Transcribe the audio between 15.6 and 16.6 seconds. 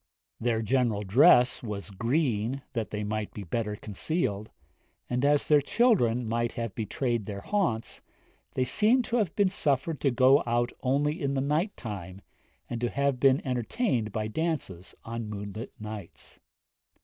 nights.